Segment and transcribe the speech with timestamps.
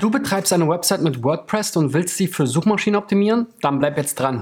[0.00, 3.48] Du betreibst eine Website mit WordPress und willst sie für Suchmaschinen optimieren?
[3.60, 4.40] Dann bleib jetzt dran.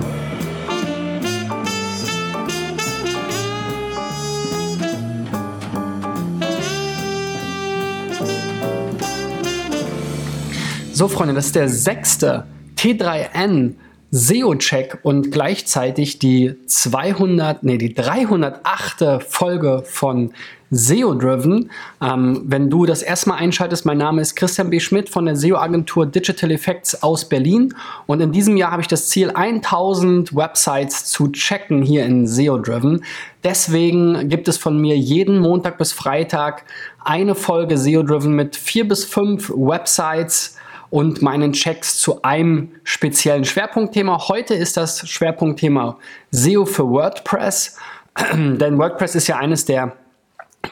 [10.93, 12.47] So, Freunde, das ist der sechste
[12.77, 13.75] T3N
[14.11, 19.23] SEO-Check und gleichzeitig die 200, nee, die 308.
[19.27, 20.33] Folge von
[20.71, 21.71] SEO-Driven.
[22.03, 24.81] Ähm, wenn du das erstmal einschaltest, mein Name ist Christian B.
[24.81, 27.75] Schmidt von der SEO-Agentur Digital Effects aus Berlin
[28.07, 33.05] und in diesem Jahr habe ich das Ziel, 1000 Websites zu checken hier in SEO-Driven.
[33.45, 36.65] Deswegen gibt es von mir jeden Montag bis Freitag
[37.01, 40.58] eine Folge SEO-Driven mit vier bis fünf Websites,
[40.91, 44.29] und meinen Checks zu einem speziellen Schwerpunktthema.
[44.29, 45.99] Heute ist das Schwerpunktthema
[46.31, 47.77] SEO für WordPress,
[48.35, 49.93] denn WordPress ist ja eines der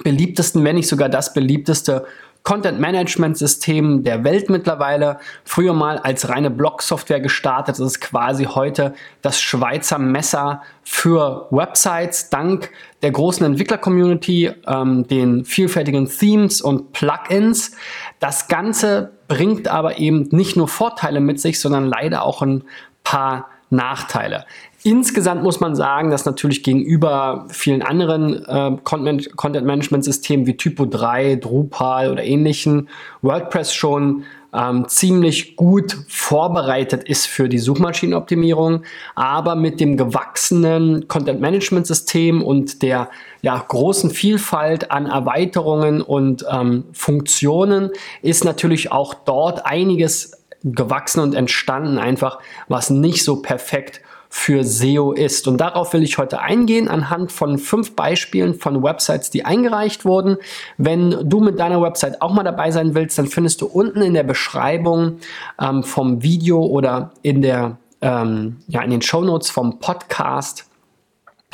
[0.02, 2.06] beliebtesten, wenn nicht sogar das beliebteste
[2.46, 5.18] Content Management System der Welt mittlerweile.
[5.42, 7.80] Früher mal als reine Blog-Software gestartet.
[7.80, 12.30] Das ist quasi heute das Schweizer Messer für Websites.
[12.30, 12.70] Dank
[13.02, 17.72] der großen Entwickler-Community, ähm, den vielfältigen Themes und Plugins.
[18.20, 22.64] Das Ganze bringt aber eben nicht nur Vorteile mit sich, sondern leider auch ein
[23.04, 24.44] paar Nachteile.
[24.84, 32.12] Insgesamt muss man sagen, dass natürlich gegenüber vielen anderen äh, Content-Management-Systemen wie Typo 3, Drupal
[32.12, 32.88] oder ähnlichen
[33.22, 34.22] WordPress schon
[34.56, 38.82] ähm, ziemlich gut vorbereitet ist für die Suchmaschinenoptimierung,
[39.14, 43.10] aber mit dem gewachsenen Content-Management-System und der
[43.42, 47.90] ja, großen Vielfalt an Erweiterungen und ähm, Funktionen
[48.22, 54.00] ist natürlich auch dort einiges gewachsen und entstanden, einfach was nicht so perfekt
[54.36, 55.48] für SEO ist.
[55.48, 60.36] Und darauf will ich heute eingehen anhand von fünf Beispielen von Websites, die eingereicht wurden.
[60.76, 64.12] Wenn du mit deiner Website auch mal dabei sein willst, dann findest du unten in
[64.12, 65.20] der Beschreibung
[65.58, 70.68] ähm, vom Video oder in der ähm, ja, in den Show Notes vom Podcast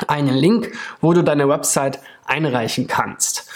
[0.08, 3.48] einen Link, wo du deine Website einreichen kannst.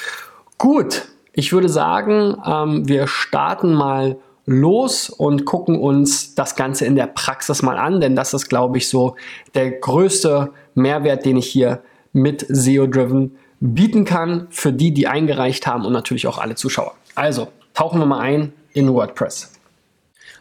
[0.56, 6.94] Gut, ich würde sagen, ähm, wir starten mal los und gucken uns das Ganze in
[6.96, 9.16] der Praxis mal an, denn das ist, glaube ich, so
[9.54, 15.84] der größte Mehrwert, den ich hier mit SEO-Driven bieten kann für die, die eingereicht haben
[15.84, 16.94] und natürlich auch alle Zuschauer.
[17.14, 19.52] Also, tauchen wir mal ein in WordPress.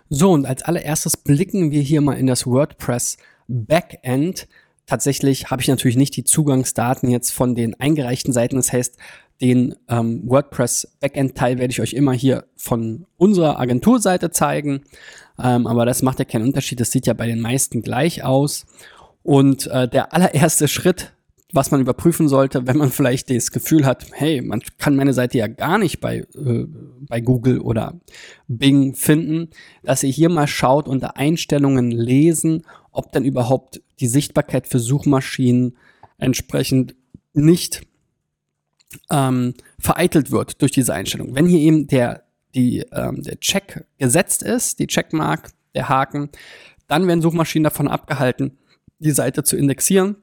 [0.10, 3.18] So, und als allererstes blicken wir hier mal in das WordPress
[3.48, 4.48] Backend.
[4.86, 8.56] Tatsächlich habe ich natürlich nicht die Zugangsdaten jetzt von den eingereichten Seiten.
[8.56, 8.98] Das heißt,
[9.42, 14.82] den ähm, WordPress Backend-Teil werde ich euch immer hier von unserer Agenturseite zeigen.
[15.42, 16.80] Ähm, aber das macht ja keinen Unterschied.
[16.80, 18.66] Das sieht ja bei den meisten gleich aus.
[19.24, 21.14] Und äh, der allererste Schritt,
[21.52, 25.38] was man überprüfen sollte, wenn man vielleicht das Gefühl hat, hey, man kann meine Seite
[25.38, 26.66] ja gar nicht bei, äh,
[27.08, 28.00] bei Google oder
[28.48, 29.50] Bing finden,
[29.84, 35.76] dass ihr hier mal schaut unter Einstellungen lesen, ob dann überhaupt die Sichtbarkeit für Suchmaschinen
[36.18, 36.96] entsprechend
[37.34, 37.82] nicht
[39.10, 41.36] ähm, vereitelt wird durch diese Einstellung.
[41.36, 42.24] Wenn hier eben der,
[42.54, 46.30] die, ähm, der Check gesetzt ist, die Checkmark, der Haken,
[46.88, 48.58] dann werden Suchmaschinen davon abgehalten,
[49.00, 50.16] die Seite zu indexieren,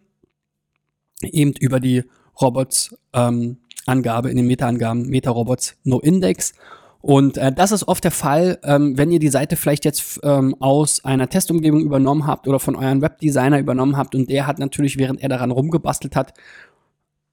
[1.22, 2.04] eben über die
[2.40, 6.54] Robots-Angabe ähm, in den Meta-Angaben, Meta-Robots No Index.
[7.02, 10.54] Und äh, das ist oft der Fall, ähm, wenn ihr die Seite vielleicht jetzt ähm,
[10.60, 14.98] aus einer Testumgebung übernommen habt oder von euren Webdesigner übernommen habt und der hat natürlich,
[14.98, 16.32] während er daran rumgebastelt hat,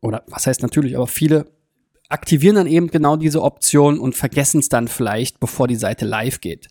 [0.02, 1.46] oder was heißt natürlich, aber viele
[2.10, 6.42] aktivieren dann eben genau diese Option und vergessen es dann vielleicht, bevor die Seite live
[6.42, 6.68] geht.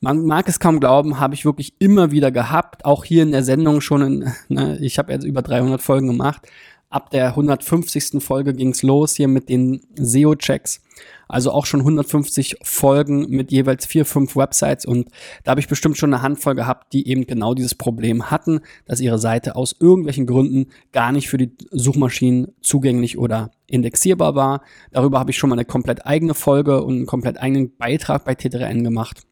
[0.00, 3.44] Man mag es kaum glauben, habe ich wirklich immer wieder gehabt, auch hier in der
[3.44, 6.46] Sendung schon, in, ne, ich habe jetzt über 300 Folgen gemacht,
[6.90, 8.22] ab der 150.
[8.22, 10.82] Folge ging es los hier mit den SEO-Checks.
[11.28, 15.08] Also auch schon 150 Folgen mit jeweils vier, fünf Websites und
[15.44, 19.00] da habe ich bestimmt schon eine Handvoll gehabt, die eben genau dieses Problem hatten, dass
[19.00, 24.62] ihre Seite aus irgendwelchen Gründen gar nicht für die Suchmaschinen zugänglich oder indexierbar war.
[24.90, 28.32] Darüber habe ich schon mal eine komplett eigene Folge und einen komplett eigenen Beitrag bei
[28.32, 29.22] T3N gemacht.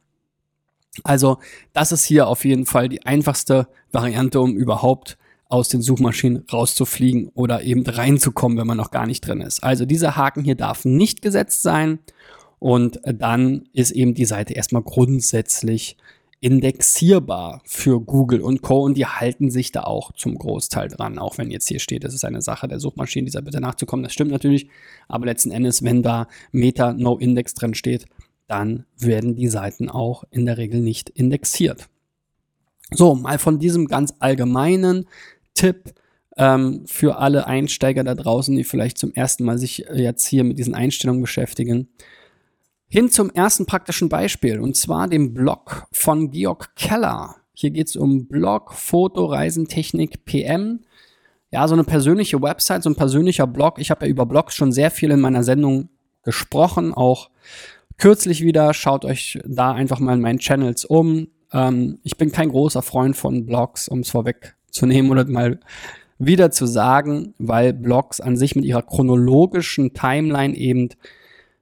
[1.03, 1.39] Also
[1.73, 5.19] das ist hier auf jeden Fall die einfachste Variante, um überhaupt
[5.49, 9.65] aus den Suchmaschinen rauszufliegen oder eben reinzukommen, wenn man noch gar nicht drin ist.
[9.65, 11.99] Also dieser Haken hier darf nicht gesetzt sein
[12.59, 15.97] und dann ist eben die Seite erstmal grundsätzlich
[16.41, 18.85] indexierbar für Google und Co.
[18.85, 22.15] Und die halten sich da auch zum Großteil dran, auch wenn jetzt hier steht, es
[22.15, 24.05] ist eine Sache der Suchmaschinen, dieser Bitte nachzukommen.
[24.05, 24.69] Das stimmt natürlich,
[25.09, 28.07] aber letzten Endes, wenn da Meta No Index drin steht,
[28.47, 31.89] dann werden die Seiten auch in der Regel nicht indexiert.
[32.91, 35.07] So, mal von diesem ganz allgemeinen
[35.59, 35.93] Tipp
[36.37, 40.59] ähm, für alle Einsteiger da draußen, die vielleicht zum ersten Mal sich jetzt hier mit
[40.59, 41.89] diesen Einstellungen beschäftigen.
[42.89, 47.37] Hin zum ersten praktischen Beispiel und zwar dem Blog von Georg Keller.
[47.53, 50.85] Hier geht es um Blog, Foto, Reisentechnik, PM.
[51.51, 53.81] Ja, so eine persönliche Website, so ein persönlicher Blog.
[53.81, 55.89] Ich habe ja über Blogs schon sehr viel in meiner Sendung
[56.23, 57.31] gesprochen, auch
[57.97, 58.73] kürzlich wieder.
[58.75, 61.29] Schaut euch da einfach mal in meinen Channels um.
[61.53, 64.15] Ähm, ich bin kein großer Freund von Blogs, um es
[64.69, 65.59] vorwegzunehmen oder mal
[66.19, 70.89] wieder zu sagen, weil Blogs an sich mit ihrer chronologischen Timeline eben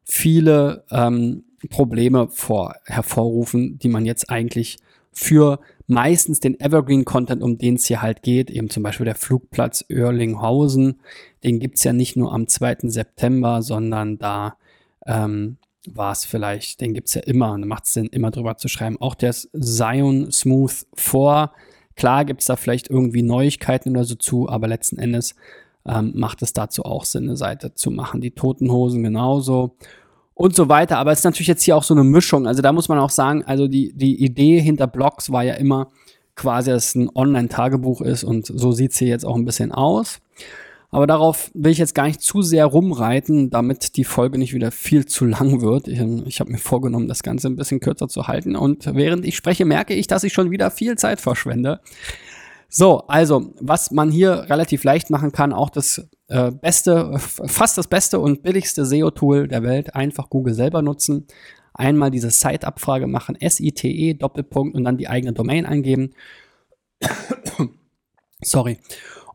[0.04, 4.78] viele ähm, Probleme vor, hervorrufen, die man jetzt eigentlich
[5.12, 9.84] für meistens den Evergreen-Content, um den es hier halt geht, eben zum Beispiel der Flugplatz
[9.90, 11.00] Oerlinghausen,
[11.44, 12.78] den gibt's ja nicht nur am 2.
[12.84, 14.56] September, sondern da
[15.06, 15.56] ähm,
[15.88, 19.00] war es vielleicht, den gibt's ja immer und macht es Sinn, immer drüber zu schreiben.
[19.00, 21.50] Auch der Zion Smooth 4,
[21.96, 25.34] klar gibt's da vielleicht irgendwie Neuigkeiten oder so zu, aber letzten Endes
[25.86, 28.20] ähm, macht es dazu auch Sinn, eine Seite zu machen.
[28.20, 29.76] Die Toten Hosen genauso
[30.34, 30.98] und so weiter.
[30.98, 32.46] Aber es ist natürlich jetzt hier auch so eine Mischung.
[32.46, 35.88] Also da muss man auch sagen, also die, die Idee hinter Blogs war ja immer
[36.34, 40.20] quasi, dass es ein Online-Tagebuch ist und so sieht's hier jetzt auch ein bisschen aus.
[40.90, 44.70] Aber darauf will ich jetzt gar nicht zu sehr rumreiten, damit die Folge nicht wieder
[44.70, 45.88] viel zu lang wird.
[45.88, 48.56] Ich, ich habe mir vorgenommen, das Ganze ein bisschen kürzer zu halten.
[48.56, 51.80] Und während ich spreche, merke ich, dass ich schon wieder viel Zeit verschwende.
[52.68, 57.86] So, also, was man hier relativ leicht machen kann, auch das äh, beste, fast das
[57.86, 61.26] beste und billigste SEO-Tool der Welt, einfach Google selber nutzen.
[61.74, 66.14] Einmal diese Site-Abfrage machen, S-I-T-E, Doppelpunkt und dann die eigene Domain eingeben.
[68.42, 68.78] Sorry.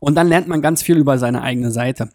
[0.02, 2.08] Und dann lernt man ganz viel über seine eigene Seite.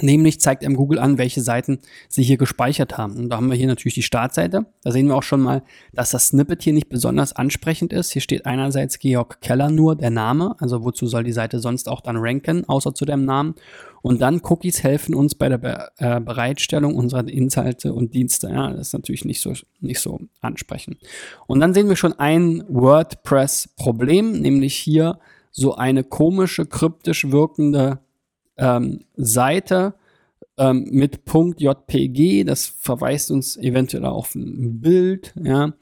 [0.00, 1.78] Nämlich zeigt einem Google an, welche Seiten
[2.08, 3.16] sie hier gespeichert haben.
[3.16, 4.66] Und da haben wir hier natürlich die Startseite.
[4.82, 8.10] Da sehen wir auch schon mal, dass das Snippet hier nicht besonders ansprechend ist.
[8.10, 10.56] Hier steht einerseits Georg Keller nur, der Name.
[10.58, 13.54] Also wozu soll die Seite sonst auch dann ranken, außer zu dem Namen.
[14.02, 18.48] Und dann Cookies helfen uns bei der Be äh, Bereitstellung unserer Inhalte und Dienste.
[18.48, 20.96] Ja, das ist natürlich nicht so, nicht so ansprechend.
[21.46, 28.00] Und dann sehen wir schon ein WordPress-Problem, nämlich hier so eine komische, kryptisch wirkende
[28.56, 29.94] ähm, Seite
[30.58, 35.72] ähm, mit .jpg, das verweist uns eventuell auf ein Bild, ja,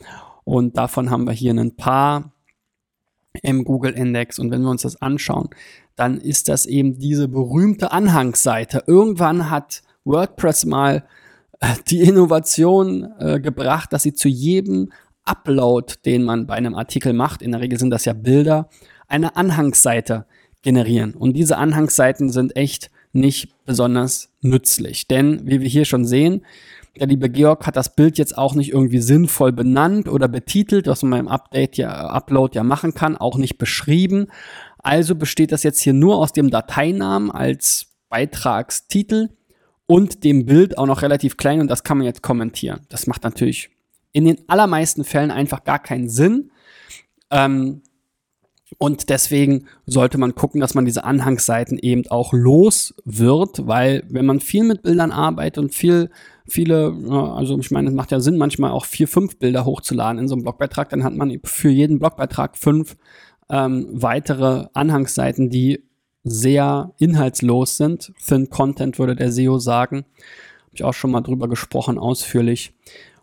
[0.44, 2.32] und davon haben wir hier ein paar
[3.42, 4.38] im Google Index.
[4.38, 5.50] Und wenn wir uns das anschauen,
[5.96, 8.84] dann ist das eben diese berühmte Anhangsseite.
[8.86, 11.04] Irgendwann hat WordPress mal
[11.60, 14.90] äh, die Innovation äh, gebracht, dass sie zu jedem
[15.24, 18.68] Upload, den man bei einem Artikel macht, in der Regel sind das ja Bilder,
[19.08, 20.26] eine Anhangsseite
[20.62, 21.14] generieren.
[21.14, 25.08] Und diese Anhangsseiten sind echt nicht besonders nützlich.
[25.08, 26.44] Denn, wie wir hier schon sehen,
[26.98, 31.02] der liebe Georg hat das Bild jetzt auch nicht irgendwie sinnvoll benannt oder betitelt, was
[31.02, 34.26] man beim Update ja, Upload ja machen kann, auch nicht beschrieben.
[34.78, 39.30] Also besteht das jetzt hier nur aus dem Dateinamen als Beitragstitel
[39.86, 42.80] und dem Bild auch noch relativ klein und das kann man jetzt kommentieren.
[42.88, 43.70] Das macht natürlich
[44.12, 46.50] in den allermeisten Fällen einfach gar keinen Sinn.
[47.30, 47.82] Ähm,
[48.76, 54.26] und deswegen sollte man gucken, dass man diese Anhangsseiten eben auch los wird, weil wenn
[54.26, 56.10] man viel mit Bildern arbeitet und viel,
[56.46, 56.94] viele,
[57.34, 60.34] also ich meine, es macht ja Sinn, manchmal auch vier, fünf Bilder hochzuladen in so
[60.34, 62.96] einem Blogbeitrag, dann hat man für jeden Blogbeitrag fünf
[63.48, 65.82] ähm, weitere Anhangsseiten, die
[66.24, 68.12] sehr inhaltslos sind.
[68.26, 70.04] Thin Content würde der SEO sagen.
[70.64, 72.74] Habe ich auch schon mal drüber gesprochen, ausführlich.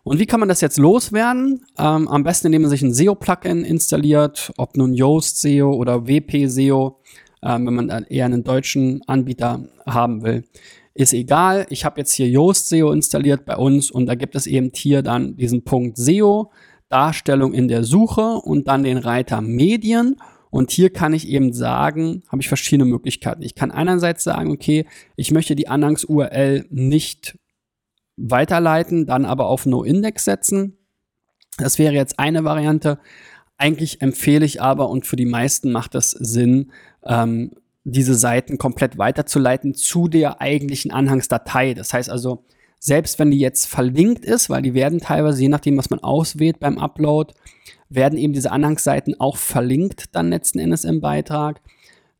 [0.06, 1.66] Und wie kann man das jetzt loswerden?
[1.76, 6.46] Ähm, am besten, indem man sich ein SEO-Plugin installiert, ob nun Yoast SEO oder WP
[6.46, 7.00] SEO,
[7.42, 10.44] ähm, wenn man eher einen deutschen Anbieter haben will.
[10.94, 11.66] Ist egal.
[11.70, 15.02] Ich habe jetzt hier Yoast SEO installiert bei uns und da gibt es eben hier
[15.02, 16.52] dann diesen Punkt SEO,
[16.88, 20.18] Darstellung in der Suche und dann den Reiter Medien.
[20.50, 23.42] Und hier kann ich eben sagen, habe ich verschiedene Möglichkeiten.
[23.42, 27.36] Ich kann einerseits sagen, okay, ich möchte die Anhangs-URL nicht
[28.16, 30.76] weiterleiten, dann aber auf No-Index setzen.
[31.58, 32.98] Das wäre jetzt eine Variante.
[33.58, 36.72] Eigentlich empfehle ich aber, und für die meisten macht das Sinn,
[37.04, 37.52] ähm,
[37.84, 41.72] diese Seiten komplett weiterzuleiten zu der eigentlichen Anhangsdatei.
[41.72, 42.44] Das heißt also,
[42.78, 46.58] selbst wenn die jetzt verlinkt ist, weil die werden teilweise, je nachdem, was man auswählt
[46.58, 47.32] beim Upload,
[47.88, 51.60] werden eben diese Anhangsseiten auch verlinkt dann letzten Endes im Beitrag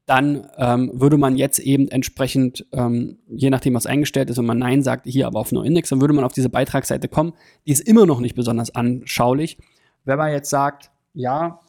[0.06, 4.58] dann ähm, würde man jetzt eben entsprechend, ähm, je nachdem, was eingestellt ist, wenn man
[4.58, 7.32] Nein sagt, hier aber auf No Index, dann würde man auf diese Beitragsseite kommen.
[7.66, 9.58] Die ist immer noch nicht besonders anschaulich.
[10.04, 11.60] Wenn man jetzt sagt, ja,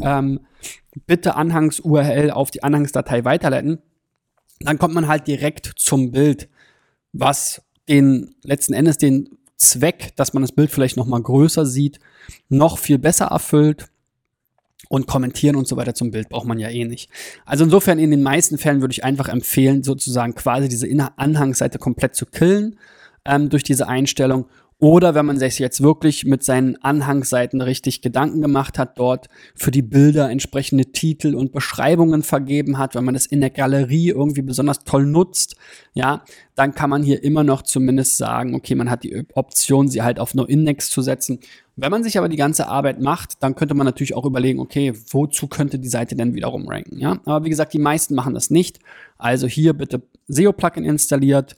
[0.00, 0.40] ähm,
[1.06, 3.82] bitte Anhangs-URL auf die Anhangsdatei weiterleiten,
[4.60, 6.48] dann kommt man halt direkt zum Bild,
[7.12, 12.00] was den letzten Endes den Zweck, dass man das Bild vielleicht noch mal größer sieht,
[12.48, 13.88] noch viel besser erfüllt
[14.94, 17.10] und kommentieren und so weiter zum Bild braucht man ja eh nicht.
[17.44, 20.86] Also insofern in den meisten Fällen würde ich einfach empfehlen, sozusagen quasi diese
[21.16, 22.78] Anhangsseite komplett zu killen
[23.24, 24.46] ähm, durch diese Einstellung
[24.80, 29.70] Oder wenn man sich jetzt wirklich mit seinen Anhangsseiten richtig Gedanken gemacht hat, dort für
[29.70, 34.42] die Bilder entsprechende Titel und Beschreibungen vergeben hat, wenn man das in der Galerie irgendwie
[34.42, 35.56] besonders toll nutzt,
[35.94, 36.24] ja,
[36.56, 40.18] dann kann man hier immer noch zumindest sagen, okay, man hat die Option, sie halt
[40.18, 41.38] auf No Index zu setzen.
[41.76, 44.92] Wenn man sich aber die ganze Arbeit macht, dann könnte man natürlich auch überlegen, okay,
[45.10, 47.20] wozu könnte die Seite denn wiederum ranken, ja?
[47.24, 48.80] Aber wie gesagt, die meisten machen das nicht.
[49.18, 51.56] Also hier bitte SEO-Plugin installiert,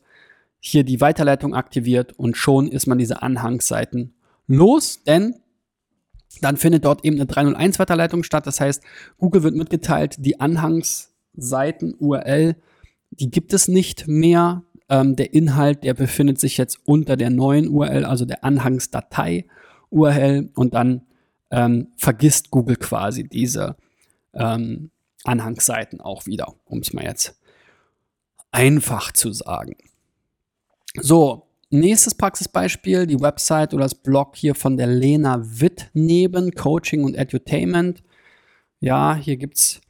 [0.69, 4.15] hier die Weiterleitung aktiviert und schon ist man diese Anhangsseiten
[4.49, 5.37] los, denn
[6.41, 8.49] dann findet dort eben eine 301 Weiterleitung statt.
[8.49, 8.83] Das heißt,
[9.17, 12.57] Google wird mitgeteilt, die Anhangsseiten URL,
[13.11, 14.65] die gibt es nicht mehr.
[14.89, 19.47] Ähm, der Inhalt, der befindet sich jetzt unter der neuen URL, also der Anhangsdatei
[19.91, 21.03] URL und dann
[21.53, 23.77] ähm, vergisst Google quasi diese
[24.35, 24.91] ähm,
[25.23, 27.39] Anhangsseiten auch wieder, um es mal jetzt
[28.51, 29.77] einfach zu sagen.
[31.01, 37.05] So, nächstes Praxisbeispiel, die Website oder das Blog hier von der Lena Witt neben Coaching
[37.05, 38.03] und Edutainment.
[38.81, 39.81] Ja, hier gibt es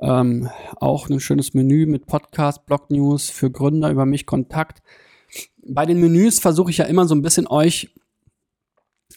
[0.00, 4.82] ähm, auch ein schönes Menü mit Podcast, Blog News für Gründer über mich, Kontakt.
[5.64, 7.90] Bei den Menüs versuche ich ja immer so ein bisschen euch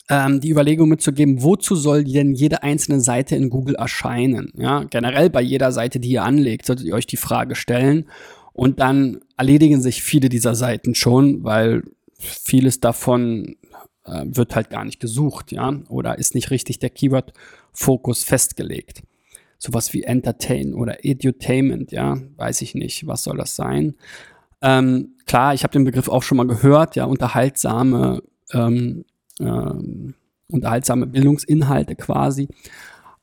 [0.10, 4.52] ähm, die Überlegung mitzugeben, wozu soll denn jede einzelne Seite in Google erscheinen?
[4.56, 8.06] Ja, generell bei jeder Seite, die ihr anlegt, solltet ihr euch die Frage stellen.
[8.56, 11.84] Und dann erledigen sich viele dieser Seiten schon, weil
[12.18, 13.58] vieles davon
[14.06, 19.04] äh, wird halt gar nicht gesucht, ja, oder ist nicht richtig der Keyword-Fokus festgelegt.
[19.58, 23.96] Sowas wie Entertain oder Edutainment, ja, weiß ich nicht, was soll das sein?
[24.62, 29.04] Ähm, klar, ich habe den Begriff auch schon mal gehört, ja, unterhaltsame, ähm,
[29.42, 30.14] ähm,
[30.50, 32.48] unterhaltsame Bildungsinhalte quasi.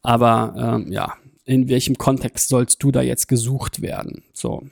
[0.03, 1.15] Aber ähm, ja,
[1.47, 4.25] in welchem Kontext sollst du da jetzt gesucht werden?
[4.35, 4.65] So,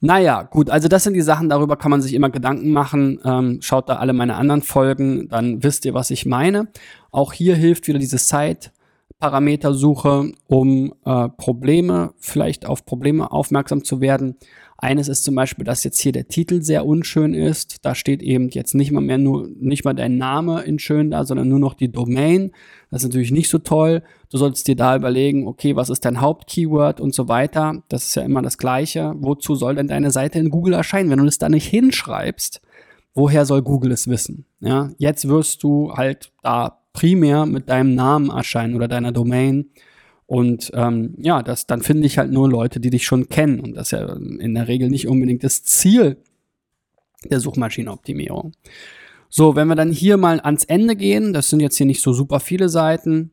[0.00, 3.18] naja, gut, also das sind die Sachen, darüber kann man sich immer Gedanken machen.
[3.24, 6.68] Ähm, schaut da alle meine anderen Folgen, dann wisst ihr, was ich meine.
[7.10, 14.36] Auch hier hilft wieder diese Site-Parametersuche, um äh, Probleme, vielleicht auf Probleme aufmerksam zu werden.
[14.80, 17.84] Eines ist zum Beispiel, dass jetzt hier der Titel sehr unschön ist.
[17.84, 21.24] Da steht eben jetzt nicht mal mehr nur, nicht mal dein Name in schön da,
[21.24, 22.52] sondern nur noch die Domain.
[22.92, 24.04] Das ist natürlich nicht so toll.
[24.30, 27.82] Du solltest dir da überlegen, okay, was ist dein Hauptkeyword und so weiter.
[27.88, 29.14] Das ist ja immer das Gleiche.
[29.18, 31.10] Wozu soll denn deine Seite in Google erscheinen?
[31.10, 32.60] Wenn du das da nicht hinschreibst,
[33.14, 34.44] woher soll Google es wissen?
[34.60, 39.70] Ja, jetzt wirst du halt da primär mit deinem Namen erscheinen oder deiner Domain
[40.28, 43.60] und ähm, ja, das, dann finde ich halt nur Leute, die dich schon kennen.
[43.60, 46.18] Und das ist ja in der Regel nicht unbedingt das Ziel
[47.24, 48.52] der Suchmaschinenoptimierung.
[49.30, 52.12] So, wenn wir dann hier mal ans Ende gehen, das sind jetzt hier nicht so
[52.12, 53.30] super viele Seiten,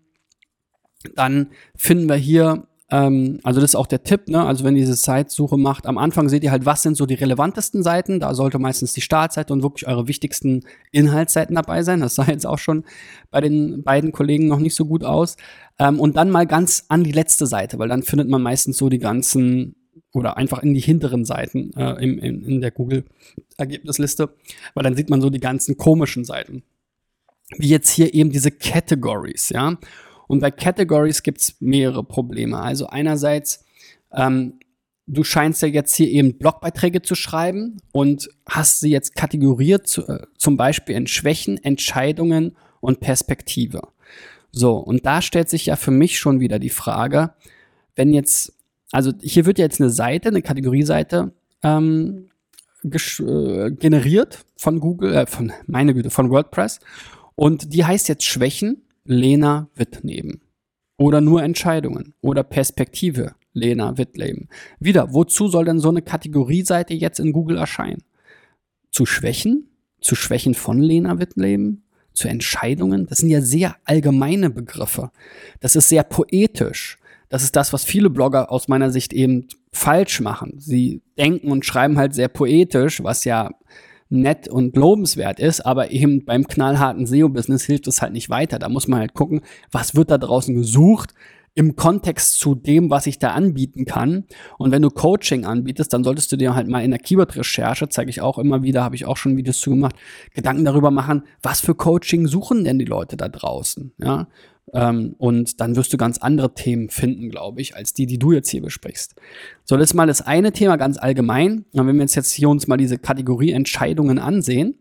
[1.15, 4.45] dann finden wir hier ähm, also das ist auch der Tipp, ne?
[4.45, 7.15] Also wenn ihr diese Sitesuche macht, am Anfang seht ihr halt, was sind so die
[7.15, 8.21] relevantesten Seiten.
[8.21, 11.99] Da sollte meistens die Startseite und wirklich eure wichtigsten Inhaltsseiten dabei sein.
[11.99, 12.85] Das sah jetzt auch schon
[13.31, 15.35] bei den beiden Kollegen noch nicht so gut aus.
[15.77, 18.87] Ähm, und dann mal ganz an die letzte Seite, weil dann findet man meistens so
[18.87, 19.75] die ganzen
[20.13, 24.29] oder einfach in die hinteren Seiten äh, im, in, in der Google-Ergebnisliste,
[24.73, 26.63] weil dann sieht man so die ganzen komischen Seiten.
[27.57, 29.77] Wie jetzt hier eben diese Categories, ja.
[30.27, 32.59] Und bei Categories gibt es mehrere Probleme.
[32.59, 33.63] Also einerseits,
[34.11, 34.59] ähm,
[35.07, 40.07] du scheinst ja jetzt hier eben Blogbeiträge zu schreiben und hast sie jetzt kategoriert, zu,
[40.07, 43.81] äh, zum Beispiel in Schwächen, Entscheidungen und Perspektive.
[44.51, 47.33] So, und da stellt sich ja für mich schon wieder die Frage,
[47.95, 48.53] wenn jetzt,
[48.91, 52.29] also hier wird jetzt eine Seite, eine Kategorieseite ähm,
[52.83, 56.79] äh, generiert von Google, äh, von, meine Güte, von WordPress
[57.35, 60.41] und die heißt jetzt Schwächen Lena Wittneben.
[60.97, 64.49] Oder nur Entscheidungen oder Perspektive Lena Wittleben.
[64.79, 68.03] Wieder, wozu soll denn so eine Kategorieseite jetzt in Google erscheinen?
[68.91, 69.69] Zu Schwächen?
[70.01, 71.83] Zu Schwächen von Lena Wittleben?
[72.13, 73.07] Zu Entscheidungen?
[73.07, 75.11] Das sind ja sehr allgemeine Begriffe.
[75.59, 76.97] Das ist sehr poetisch.
[77.29, 80.55] Das ist das, was viele Blogger aus meiner Sicht eben falsch machen.
[80.57, 83.51] Sie denken und schreiben halt sehr poetisch, was ja
[84.09, 88.59] nett und lobenswert ist, aber eben beim knallharten SEO-Business hilft es halt nicht weiter.
[88.59, 91.13] Da muss man halt gucken, was wird da draußen gesucht
[91.55, 94.25] im Kontext zu dem, was ich da anbieten kann.
[94.57, 98.09] Und wenn du Coaching anbietest, dann solltest du dir halt mal in der Keyword-Recherche, zeige
[98.09, 99.95] ich auch immer wieder, habe ich auch schon Videos zu gemacht,
[100.33, 104.27] Gedanken darüber machen, was für Coaching suchen denn die Leute da draußen, ja?
[104.73, 108.31] Ähm, und dann wirst du ganz andere Themen finden, glaube ich, als die, die du
[108.31, 109.15] jetzt hier besprichst.
[109.63, 111.65] So, das ist mal das eine Thema ganz allgemein.
[111.73, 114.75] Und wenn wir uns jetzt hier uns mal diese Kategorie Entscheidungen ansehen,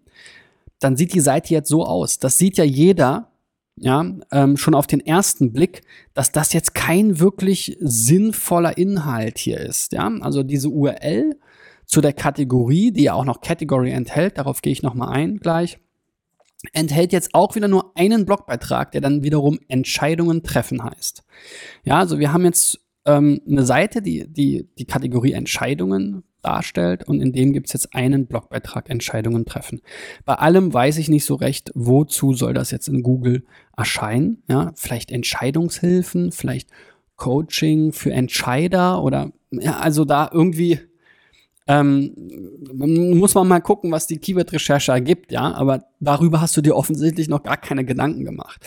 [0.81, 2.19] dann sieht die Seite jetzt so aus.
[2.19, 3.31] Das sieht ja jeder,
[3.77, 5.83] ja, ähm, schon auf den ersten Blick,
[6.15, 9.93] dass das jetzt kein wirklich sinnvoller Inhalt hier ist.
[9.93, 11.37] Ja, also diese URL
[11.87, 15.79] zu der Kategorie, die ja auch noch Category enthält, darauf gehe ich nochmal ein gleich
[16.73, 21.25] enthält jetzt auch wieder nur einen Blogbeitrag, der dann wiederum Entscheidungen treffen heißt.
[21.85, 27.21] Ja, also wir haben jetzt ähm, eine Seite, die, die die Kategorie Entscheidungen darstellt und
[27.21, 29.81] in dem gibt es jetzt einen Blogbeitrag Entscheidungen treffen.
[30.25, 33.45] Bei allem weiß ich nicht so recht, wozu soll das jetzt in Google
[33.77, 34.43] erscheinen.
[34.49, 36.71] Ja, vielleicht Entscheidungshilfen, vielleicht
[37.17, 40.81] Coaching für Entscheider oder ja, also da irgendwie
[41.67, 42.13] ähm,
[42.75, 47.29] muss man mal gucken, was die Keyword-Recherche ergibt, ja, aber darüber hast du dir offensichtlich
[47.29, 48.65] noch gar keine Gedanken gemacht.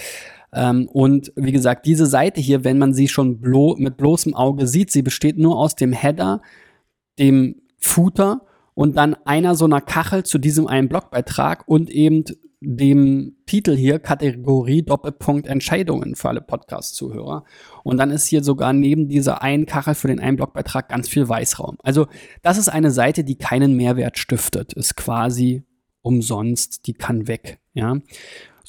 [0.54, 4.66] Ähm, und wie gesagt, diese Seite hier, wenn man sie schon blo mit bloßem Auge
[4.66, 6.42] sieht, sie besteht nur aus dem Header,
[7.20, 8.42] dem Footer
[8.74, 12.24] und dann einer so einer Kachel zu diesem einen Blogbeitrag und eben
[12.60, 17.44] dem Titel hier Kategorie Doppelpunkt Entscheidungen für alle Podcast-Zuhörer.
[17.84, 21.30] Und dann ist hier sogar neben dieser einen Kachel für den einen Blogbeitrag ganz viel
[21.30, 21.78] Weißraum.
[21.84, 22.08] Also
[22.42, 25.64] das ist eine Seite, die keinen Mehrwert stiftet, ist quasi
[26.02, 27.98] umsonst, die kann weg, ja.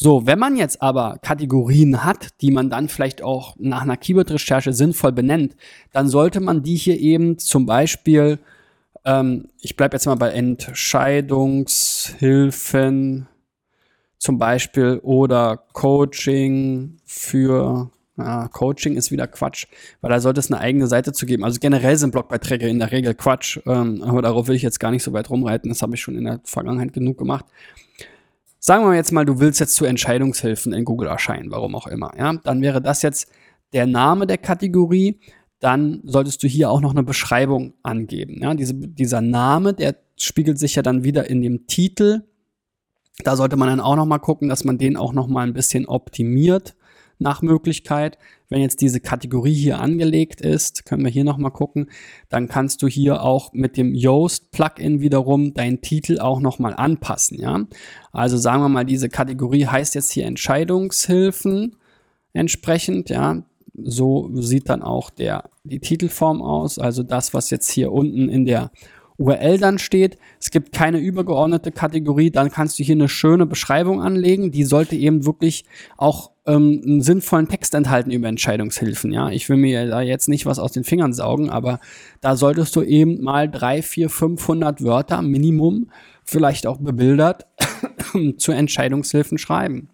[0.01, 4.73] So, wenn man jetzt aber Kategorien hat, die man dann vielleicht auch nach einer Keyword-Recherche
[4.73, 5.57] sinnvoll benennt,
[5.93, 8.39] dann sollte man die hier eben zum Beispiel,
[9.05, 13.27] ähm, ich bleibe jetzt mal bei Entscheidungshilfen,
[14.19, 19.67] zum Beispiel oder Coaching für ja, Coaching ist wieder Quatsch,
[20.01, 21.45] weil da sollte es eine eigene Seite zu geben.
[21.45, 24.91] Also generell sind Blogbeiträge in der Regel Quatsch, ähm, aber darauf will ich jetzt gar
[24.91, 25.69] nicht so weit rumreiten.
[25.69, 27.45] Das habe ich schon in der Vergangenheit genug gemacht.
[28.59, 32.11] Sagen wir jetzt mal, du willst jetzt zu Entscheidungshilfen in Google erscheinen, warum auch immer.
[32.19, 33.31] Ja, dann wäre das jetzt
[33.73, 35.21] der Name der Kategorie.
[35.61, 38.43] Dann solltest du hier auch noch eine Beschreibung angeben.
[38.43, 42.23] Ja, diese, dieser Name, der spiegelt sich ja dann wieder in dem Titel
[43.25, 45.53] da sollte man dann auch noch mal gucken, dass man den auch noch mal ein
[45.53, 46.75] bisschen optimiert
[47.19, 48.17] nach Möglichkeit.
[48.49, 51.91] Wenn jetzt diese Kategorie hier angelegt ist, können wir hier noch mal gucken,
[52.29, 56.75] dann kannst du hier auch mit dem Yoast Plugin wiederum deinen Titel auch noch mal
[56.75, 57.67] anpassen, ja?
[58.13, 61.77] Also sagen wir mal, diese Kategorie heißt jetzt hier Entscheidungshilfen
[62.33, 63.43] entsprechend, ja?
[63.81, 68.45] So sieht dann auch der die Titelform aus, also das, was jetzt hier unten in
[68.47, 68.71] der
[69.19, 74.01] URL dann steht, es gibt keine übergeordnete Kategorie, dann kannst du hier eine schöne Beschreibung
[74.01, 74.53] anlegen.
[74.53, 75.65] Die sollte eben wirklich
[75.97, 79.13] auch ähm, einen sinnvollen Text enthalten über Entscheidungshilfen.
[79.13, 81.81] Ja, ich will mir da jetzt nicht was aus den Fingern saugen, aber
[82.21, 85.91] da solltest du eben mal drei, vier, 500 Wörter Minimum,
[86.25, 87.47] vielleicht auch bebildert,
[88.39, 89.89] zu Entscheidungshilfen schreiben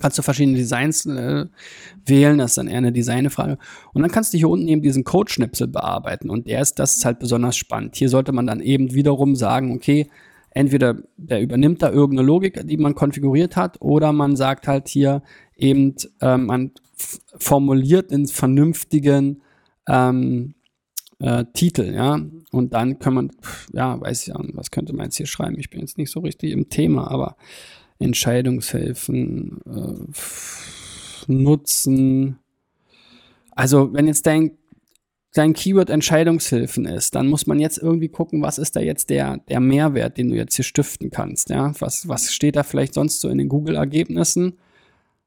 [0.00, 1.46] kannst du verschiedene Designs äh,
[2.04, 3.58] wählen, das ist dann eher eine Designfrage.
[3.92, 7.04] Und dann kannst du hier unten eben diesen Code-Schnipsel bearbeiten und der ist, das ist
[7.04, 7.96] halt besonders spannend.
[7.96, 10.08] Hier sollte man dann eben wiederum sagen, okay,
[10.50, 15.22] entweder der übernimmt da irgendeine Logik, die man konfiguriert hat, oder man sagt halt hier
[15.56, 16.72] eben, ähm, man
[17.38, 19.42] formuliert den vernünftigen
[19.88, 20.54] ähm,
[21.20, 22.20] äh, Titel, ja.
[22.50, 23.30] Und dann kann man,
[23.72, 25.58] ja, weiß ich was könnte man jetzt hier schreiben?
[25.58, 27.36] Ich bin jetzt nicht so richtig im Thema, aber
[27.98, 32.38] Entscheidungshilfen äh, nutzen.
[33.50, 34.52] Also, wenn jetzt dein,
[35.34, 39.38] dein Keyword Entscheidungshilfen ist, dann muss man jetzt irgendwie gucken, was ist da jetzt der,
[39.48, 41.50] der Mehrwert, den du jetzt hier stiften kannst.
[41.50, 41.72] Ja?
[41.80, 44.58] Was, was steht da vielleicht sonst so in den Google-Ergebnissen?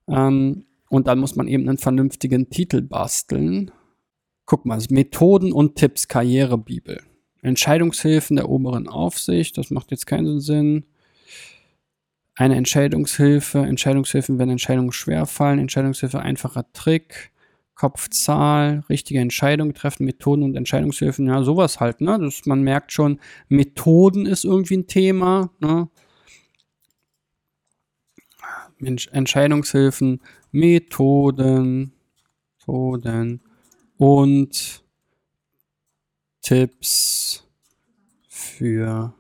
[0.08, 3.72] Ähm, und dann muss man eben einen vernünftigen Titel basteln.
[4.46, 7.02] Guck mal, Methoden und Tipps, Karrierebibel.
[7.42, 10.86] Entscheidungshilfen der oberen Aufsicht, das macht jetzt keinen Sinn
[12.36, 17.32] eine Entscheidungshilfe, Entscheidungshilfen, wenn Entscheidungen schwerfallen, Entscheidungshilfe einfacher Trick,
[17.76, 22.20] Kopfzahl, richtige Entscheidungen treffen, Methoden und Entscheidungshilfen, ja, sowas halt, ne?
[22.20, 25.90] Das, man merkt schon, Methoden ist irgendwie ein Thema, ne?
[29.12, 31.94] Entscheidungshilfen, Methoden,
[32.68, 33.42] Methoden
[33.98, 34.84] und
[36.42, 37.48] Tipps
[38.28, 39.14] für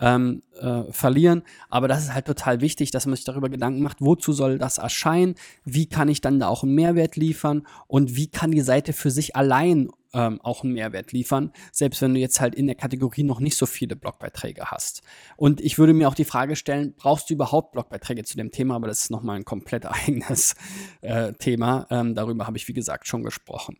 [0.00, 1.42] ähm, äh, verlieren.
[1.68, 4.78] Aber das ist halt total wichtig, dass man sich darüber Gedanken macht, wozu soll das
[4.78, 5.34] erscheinen,
[5.64, 9.10] wie kann ich dann da auch einen Mehrwert liefern und wie kann die Seite für
[9.10, 13.22] sich allein ähm, auch einen Mehrwert liefern, selbst wenn du jetzt halt in der Kategorie
[13.22, 15.02] noch nicht so viele Blogbeiträge hast.
[15.36, 18.76] Und ich würde mir auch die Frage stellen, brauchst du überhaupt Blogbeiträge zu dem Thema?
[18.76, 20.54] Aber das ist nochmal ein komplett eigenes
[21.02, 21.86] äh, Thema.
[21.90, 23.78] Ähm, darüber habe ich, wie gesagt, schon gesprochen.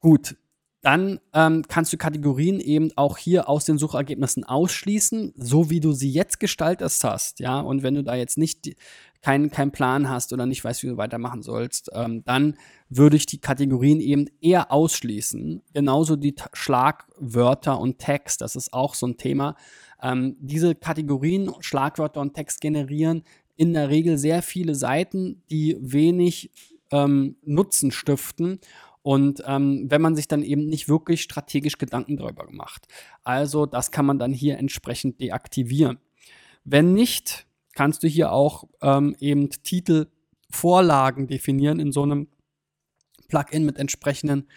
[0.00, 0.36] Gut,
[0.88, 5.92] dann ähm, kannst du Kategorien eben auch hier aus den Suchergebnissen ausschließen, so wie du
[5.92, 7.60] sie jetzt gestaltet hast, ja.
[7.60, 8.74] Und wenn du da jetzt nicht
[9.20, 12.56] keinen kein Plan hast oder nicht weißt, wie du weitermachen sollst, ähm, dann
[12.88, 15.60] würde ich die Kategorien eben eher ausschließen.
[15.74, 19.56] Genauso die T Schlagwörter und Text, das ist auch so ein Thema.
[20.02, 23.24] Ähm, diese Kategorien, Schlagwörter und Text generieren
[23.56, 26.50] in der Regel sehr viele Seiten, die wenig
[26.90, 28.60] ähm, Nutzen stiften
[29.02, 32.86] und ähm, wenn man sich dann eben nicht wirklich strategisch Gedanken darüber macht.
[33.24, 35.98] Also das kann man dann hier entsprechend deaktivieren.
[36.64, 42.28] Wenn nicht, kannst du hier auch ähm, eben Titelvorlagen definieren in so einem
[43.28, 44.48] Plugin mit entsprechenden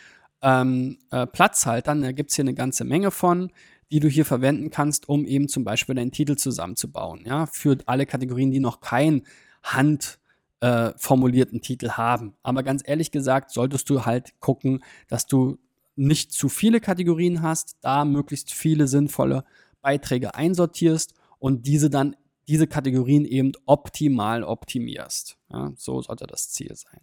[0.42, 2.02] ähm, äh, Platzhaltern.
[2.02, 3.52] Da gibt es hier eine ganze Menge von,
[3.92, 7.24] die du hier verwenden kannst, um eben zum Beispiel deinen Titel zusammenzubauen.
[7.26, 9.24] Ja, für alle Kategorien, die noch kein
[9.64, 10.20] Hand
[10.62, 12.34] äh, formulierten Titel haben.
[12.44, 15.58] Aber ganz ehrlich gesagt, solltest du halt gucken, dass du
[15.96, 19.44] nicht zu viele Kategorien hast, da möglichst viele sinnvolle
[19.82, 22.16] Beiträge einsortierst und diese dann
[22.48, 25.38] diese Kategorien eben optimal optimierst.
[25.52, 27.02] Ja, so sollte das Ziel sein.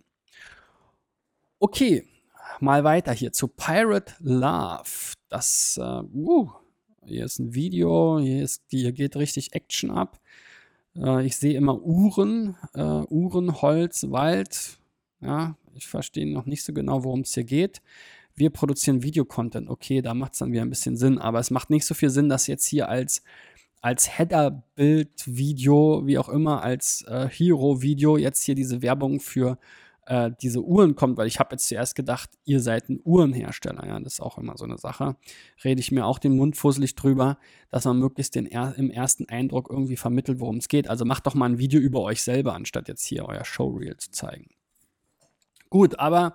[1.58, 2.06] Okay,
[2.60, 5.14] mal weiter hier zu Pirate Love.
[5.28, 6.50] Das, äh, uh,
[7.04, 10.20] hier ist ein Video, hier, ist, hier geht richtig Action ab.
[10.96, 14.78] Äh, ich sehe immer Uhren, äh, Uhren, Holz, Wald.
[15.20, 17.82] Ja, ich verstehe noch nicht so genau, worum es hier geht.
[18.34, 19.68] Wir produzieren Videocontent.
[19.68, 22.10] Okay, da macht es dann wieder ein bisschen Sinn, aber es macht nicht so viel
[22.10, 23.22] Sinn, das jetzt hier als,
[23.80, 29.58] als Header-Bild, Video, wie auch immer, als äh, Hero-Video jetzt hier diese Werbung für
[30.08, 33.86] äh, diese Uhren kommt, weil ich habe jetzt zuerst gedacht, ihr seid ein Uhrenhersteller.
[33.86, 35.16] Ja, das ist auch immer so eine Sache.
[35.62, 37.38] Rede ich mir auch den Mund fusselig drüber,
[37.70, 40.88] dass man möglichst den er im ersten Eindruck irgendwie vermittelt, worum es geht.
[40.88, 44.10] Also macht doch mal ein Video über euch selber, anstatt jetzt hier euer Showreel zu
[44.10, 44.48] zeigen.
[45.68, 46.34] Gut, aber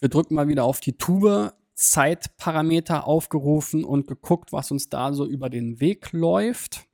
[0.00, 1.52] wir drücken mal wieder auf die Tube.
[1.76, 6.86] Zeitparameter aufgerufen und geguckt, was uns da so über den Weg läuft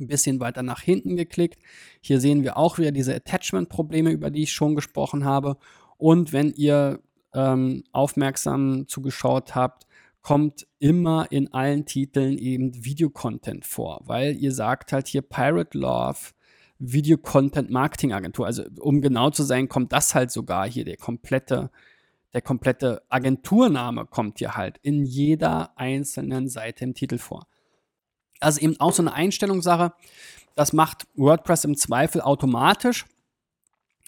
[0.00, 1.58] ein bisschen weiter nach hinten geklickt.
[2.00, 5.56] Hier sehen wir auch wieder diese Attachment-Probleme, über die ich schon gesprochen habe.
[5.98, 7.00] Und wenn ihr
[7.34, 9.86] ähm, aufmerksam zugeschaut habt,
[10.22, 16.18] kommt immer in allen Titeln eben Videocontent vor, weil ihr sagt halt hier Pirate Love,
[16.78, 18.46] Video Content Marketing Agentur.
[18.46, 21.70] Also um genau zu sein, kommt das halt sogar hier der komplette
[22.32, 27.46] der komplette Agenturname kommt hier halt in jeder einzelnen Seite im Titel vor.
[28.40, 29.92] Also eben auch so eine Einstellungssache.
[30.54, 33.06] Das macht WordPress im Zweifel automatisch.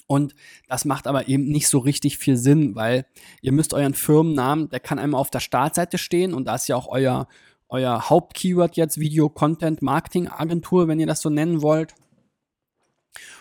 [0.07, 0.35] Und
[0.69, 3.07] das macht aber eben nicht so richtig viel Sinn, weil
[3.41, 6.77] ihr müsst euren Firmennamen, der kann einmal auf der Startseite stehen und da ist ja
[6.77, 7.29] auch euer,
[7.69, 11.95] euer Hauptkeyword jetzt Video Content Marketing Agentur, wenn ihr das so nennen wollt.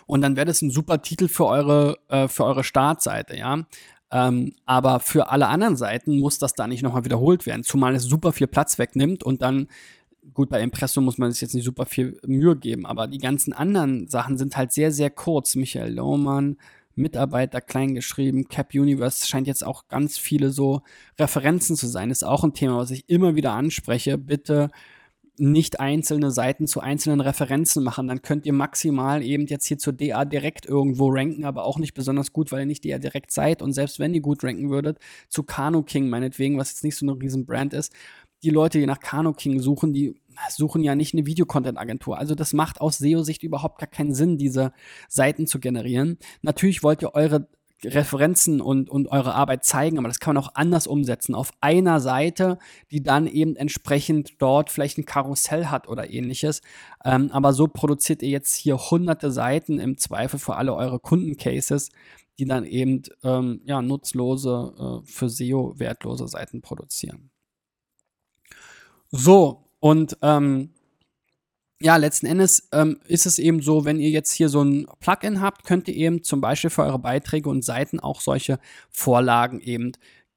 [0.05, 3.65] Und dann wäre das ein super Titel für eure, äh, für eure Startseite, ja.
[4.11, 8.03] Ähm, aber für alle anderen Seiten muss das da nicht nochmal wiederholt werden, zumal es
[8.03, 9.67] super viel Platz wegnimmt und dann
[10.33, 13.53] gut, bei Impresso muss man sich jetzt nicht super viel Mühe geben, aber die ganzen
[13.53, 15.55] anderen Sachen sind halt sehr, sehr kurz.
[15.55, 16.57] Michael Lohmann,
[16.95, 20.81] Mitarbeiter klein geschrieben, Cap Universe scheint jetzt auch ganz viele so
[21.17, 22.11] Referenzen zu sein.
[22.11, 24.17] Ist auch ein Thema, was ich immer wieder anspreche.
[24.17, 24.69] Bitte
[25.37, 28.07] nicht einzelne Seiten zu einzelnen Referenzen machen.
[28.07, 31.93] Dann könnt ihr maximal eben jetzt hier zur DA direkt irgendwo ranken, aber auch nicht
[31.93, 33.61] besonders gut, weil ihr nicht DA direkt seid.
[33.61, 37.07] Und selbst wenn ihr gut ranken würdet, zu Kano King meinetwegen, was jetzt nicht so
[37.07, 37.91] eine riesen Brand ist,
[38.43, 42.17] die Leute, die nach Kano King suchen, die suchen ja nicht eine Videocontent-Agentur.
[42.17, 44.73] Also das macht aus SEO-Sicht überhaupt gar keinen Sinn, diese
[45.07, 46.17] Seiten zu generieren.
[46.41, 47.47] Natürlich wollt ihr eure
[47.83, 51.33] Referenzen und, und eure Arbeit zeigen, aber das kann man auch anders umsetzen.
[51.33, 52.59] Auf einer Seite,
[52.91, 56.61] die dann eben entsprechend dort vielleicht ein Karussell hat oder ähnliches.
[57.03, 61.89] Ähm, aber so produziert ihr jetzt hier hunderte Seiten im Zweifel für alle eure Kundencases,
[62.37, 67.30] die dann eben ähm, ja, nutzlose, äh, für SEO wertlose Seiten produzieren.
[69.11, 70.69] So, und ähm,
[71.81, 75.41] ja, letzten Endes ähm, ist es eben so, wenn ihr jetzt hier so ein Plugin
[75.41, 79.93] habt, könnt ihr eben zum Beispiel für eure Beiträge und Seiten auch solche Vorlagen eben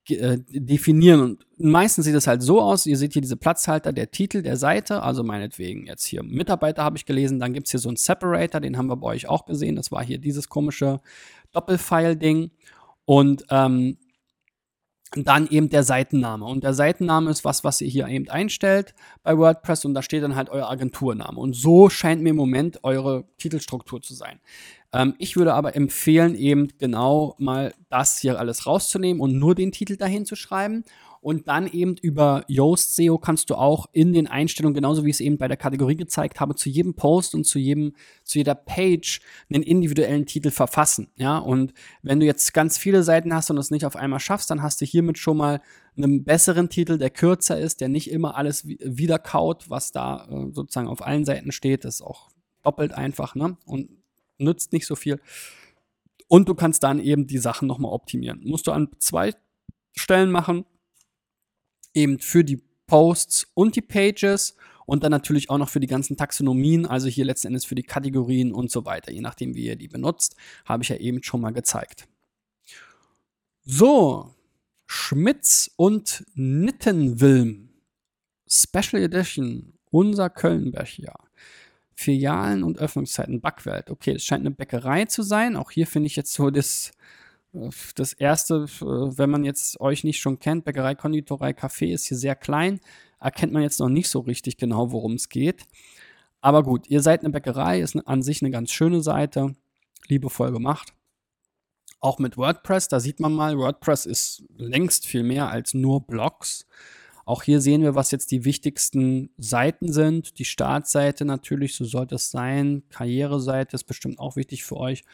[0.09, 1.21] äh, definieren.
[1.21, 4.57] Und meistens sieht es halt so aus, ihr seht hier diese Platzhalter, der Titel der
[4.57, 7.97] Seite, also meinetwegen jetzt hier Mitarbeiter habe ich gelesen, dann gibt es hier so einen
[7.97, 11.01] Separator, den haben wir bei euch auch gesehen, das war hier dieses komische
[11.53, 12.51] Doppelfile-Ding.
[13.07, 13.99] Und ähm,
[15.17, 16.45] dann eben der Seitenname.
[16.45, 20.23] Und der Seitenname ist was, was ihr hier eben einstellt bei WordPress und da steht
[20.23, 21.39] dann halt euer Agenturname.
[21.39, 24.41] Und so scheint mir im Moment eure Titelstruktur zu sein.
[24.93, 29.73] Ähm, ich würde aber empfehlen, eben genau mal das hier alles rauszunehmen und nur den
[29.73, 30.85] Titel dahin zu schreiben
[31.25, 35.17] und dann eben über Yoast SEO kannst du auch in den Einstellungen, genauso wie ich
[35.17, 38.55] es eben bei der Kategorie gezeigt habe, zu jedem Post und zu jedem, zu jeder
[38.55, 41.09] Page einen individuellen Titel verfassen.
[41.17, 44.51] Ja, und wenn du jetzt ganz viele Seiten hast und es nicht auf einmal schaffst,
[44.51, 45.63] dann hast du hiermit schon mal
[45.97, 50.89] einen besseren Titel, der kürzer ist, der nicht immer alles wiederkaut, was da äh, sozusagen
[50.89, 51.87] auf allen Seiten steht.
[51.87, 52.29] Das ist auch
[52.63, 53.57] doppelt einfach, ne?
[53.65, 53.89] Und
[54.37, 55.19] nützt nicht so viel.
[56.29, 58.43] Und du kannst dann eben die Sachen nochmal optimieren.
[58.45, 59.33] Musst du an zwei
[59.97, 60.67] Stellen machen
[61.95, 66.17] eben für die Posts und die Pages und dann natürlich auch noch für die ganzen
[66.17, 69.77] Taxonomien, also hier letzten Endes für die Kategorien und so weiter, je nachdem, wie ihr
[69.77, 72.07] die benutzt, habe ich ja eben schon mal gezeigt.
[73.65, 74.35] So,
[74.87, 77.71] Schmitz und Nittenwilm,
[78.47, 81.15] Special Edition, unser Kölnbecher.
[81.97, 83.91] Filialen und Öffnungszeiten, Backwelt.
[83.91, 85.57] Okay, es scheint eine Bäckerei zu sein.
[85.57, 86.91] Auch hier finde ich jetzt so das
[87.95, 92.35] das erste, wenn man jetzt euch nicht schon kennt, Bäckerei, Konditorei, Café ist hier sehr
[92.35, 92.81] klein,
[93.21, 95.65] erkennt man jetzt noch nicht so richtig genau, worum es geht.
[96.41, 99.55] Aber gut, ihr seid eine Bäckerei, ist an sich eine ganz schöne Seite,
[100.09, 100.93] liebevoll gemacht.
[102.01, 106.67] Auch mit WordPress, da sieht man mal, WordPress ist längst viel mehr als nur Blogs.
[107.25, 110.39] Auch hier sehen wir, was jetzt die wichtigsten Seiten sind.
[110.39, 112.83] Die Startseite natürlich, so sollte es sein.
[112.91, 115.05] Karriereseite ist bestimmt auch wichtig für euch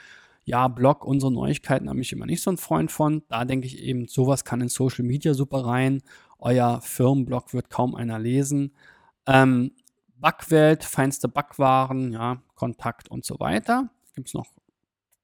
[0.45, 3.23] ja, Blog, unsere Neuigkeiten, habe ich immer nicht so ein Freund von.
[3.29, 6.03] Da denke ich eben, sowas kann in Social Media super rein.
[6.39, 8.73] Euer Firmenblog wird kaum einer lesen.
[9.27, 9.73] Ähm,
[10.17, 13.91] Backwelt, feinste Backwaren, ja, Kontakt und so weiter.
[14.15, 14.47] Gibt es noch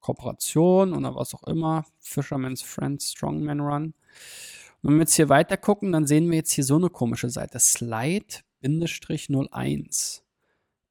[0.00, 1.84] Kooperation oder was auch immer.
[1.98, 3.94] Fisherman's Friends, Strongman Run.
[4.82, 7.58] wenn wir jetzt hier weiter gucken, dann sehen wir jetzt hier so eine komische Seite.
[7.58, 10.22] Slide-01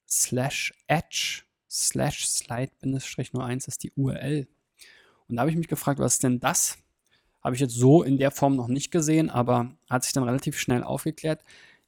[0.07, 1.44] slash Edge
[1.75, 4.47] slash slide-01 ist die URL.
[5.27, 6.77] Und da habe ich mich gefragt, was ist denn das?
[7.43, 10.57] Habe ich jetzt so in der Form noch nicht gesehen, aber hat sich dann relativ
[10.57, 11.43] schnell aufgeklärt.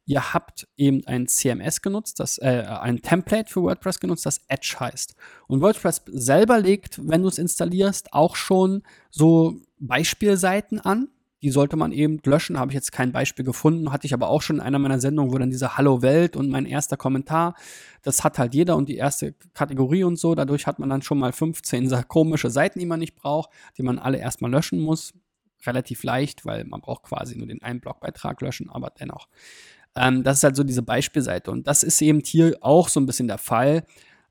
[0.05, 4.77] Ihr habt eben ein CMS genutzt, das, äh, ein Template für WordPress genutzt, das Edge
[4.79, 5.15] heißt.
[5.47, 11.09] Und WordPress selber legt, wenn du es installierst, auch schon so Beispielseiten an,
[11.41, 12.57] die sollte man eben löschen.
[12.57, 15.33] Habe ich jetzt kein Beispiel gefunden, hatte ich aber auch schon in einer meiner Sendungen,
[15.33, 17.55] wo dann diese Hallo Welt und mein erster Kommentar,
[18.01, 20.33] das hat halt jeder und die erste Kategorie und so.
[20.35, 23.99] Dadurch hat man dann schon mal 15 komische Seiten, die man nicht braucht, die man
[23.99, 25.13] alle erstmal löschen muss.
[25.65, 29.27] Relativ leicht, weil man braucht quasi nur den einen Blogbeitrag löschen, aber dennoch.
[29.95, 33.05] Ähm, das ist halt so diese Beispielseite und das ist eben hier auch so ein
[33.05, 33.83] bisschen der Fall.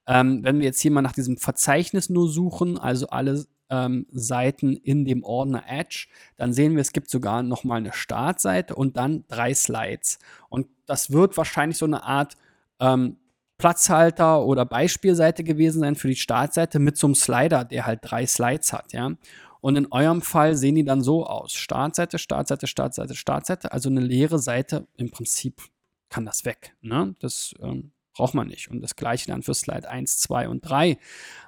[0.06, 4.74] Ähm, wenn wir jetzt hier mal nach diesem Verzeichnis nur suchen, also alle ähm, Seiten
[4.74, 8.96] in dem Ordner Edge, dann sehen wir, es gibt sogar noch mal eine Startseite und
[8.96, 10.18] dann drei Slides.
[10.48, 12.36] Und das wird wahrscheinlich so eine Art
[12.80, 13.16] ähm,
[13.58, 18.26] Platzhalter oder Beispielseite gewesen sein für die Startseite mit so einem Slider, der halt drei
[18.26, 19.12] Slides hat, ja.
[19.60, 23.72] Und in eurem Fall sehen die dann so aus: Startseite, Startseite, Startseite, Startseite.
[23.72, 24.86] Also eine leere Seite.
[24.96, 25.60] Im Prinzip
[26.08, 26.76] kann das weg.
[26.82, 27.16] Ne?
[27.18, 28.70] Das ähm, braucht man nicht.
[28.70, 30.98] Und das gleiche dann für Slide 1, 2 und 3.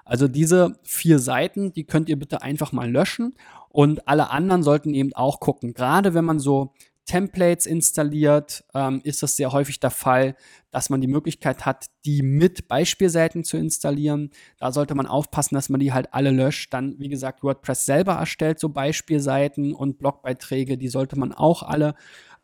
[0.05, 3.35] Also diese vier Seiten, die könnt ihr bitte einfach mal löschen.
[3.69, 5.75] Und alle anderen sollten eben auch gucken.
[5.75, 6.73] Gerade wenn man so
[7.09, 10.37] Templates installiert, ähm, ist das sehr häufig der Fall,
[10.71, 14.31] dass man die Möglichkeit hat, die mit Beispielseiten zu installieren.
[14.59, 16.73] Da sollte man aufpassen, dass man die halt alle löscht.
[16.75, 21.95] Dann, wie gesagt, WordPress selber erstellt so Beispielseiten und Blogbeiträge, die sollte man auch alle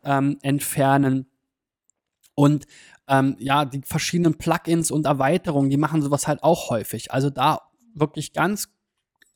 [0.03, 1.27] ähm, entfernen.
[2.33, 2.65] Und
[3.07, 7.11] ähm, ja, die verschiedenen Plugins und Erweiterungen, die machen sowas halt auch häufig.
[7.11, 7.61] Also da
[7.93, 8.69] wirklich ganz,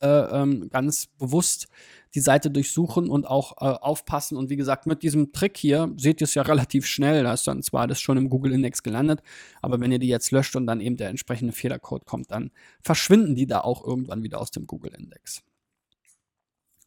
[0.00, 1.68] äh, ähm, ganz bewusst
[2.14, 4.36] die Seite durchsuchen und auch äh, aufpassen.
[4.36, 7.22] Und wie gesagt, mit diesem Trick hier seht ihr es ja relativ schnell.
[7.22, 9.22] Da ist dann zwar das schon im Google Index gelandet,
[9.62, 12.50] aber wenn ihr die jetzt löscht und dann eben der entsprechende Fehlercode kommt, dann
[12.82, 15.42] verschwinden die da auch irgendwann wieder aus dem Google Index.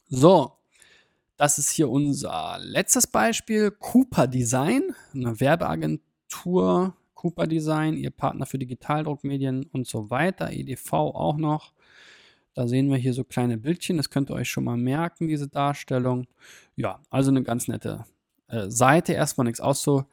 [0.10, 0.58] So,
[1.38, 3.72] das ist hier unser letztes Beispiel.
[3.72, 10.92] Cooper Design, eine Werbeagentur Tour, Cooper Design, ihr Partner für Digitaldruckmedien und so weiter, EDV
[10.94, 11.74] auch noch.
[12.56, 15.48] Da sehen wir hier so kleine Bildchen, das könnt ihr euch schon mal merken, diese
[15.48, 16.26] Darstellung.
[16.76, 18.06] Ja, also eine ganz nette
[18.48, 20.06] äh, Seite, erstmal nichts auszu,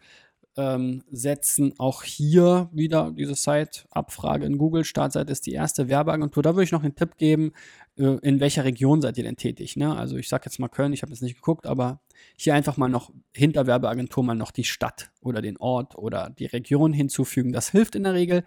[0.56, 4.84] ähm, setzen auch hier wieder diese Site-Abfrage in Google.
[4.84, 6.42] Startseite ist die erste Werbeagentur.
[6.42, 7.52] Da würde ich noch einen Tipp geben,
[7.96, 9.76] äh, in welcher Region seid ihr denn tätig?
[9.76, 9.94] Ne?
[9.96, 12.00] Also ich sage jetzt mal Köln, ich habe jetzt nicht geguckt, aber
[12.36, 16.46] hier einfach mal noch hinter Werbeagentur mal noch die Stadt oder den Ort oder die
[16.46, 17.52] Region hinzufügen.
[17.52, 18.44] Das hilft in der Regel,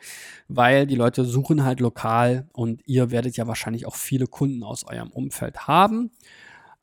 [0.48, 4.84] weil die Leute suchen halt lokal und ihr werdet ja wahrscheinlich auch viele Kunden aus
[4.86, 6.12] eurem Umfeld haben.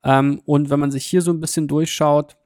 [0.03, 2.37] Ähm, und wenn man sich hier so ein bisschen durchschaut,